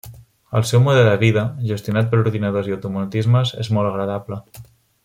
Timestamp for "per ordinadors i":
2.15-2.77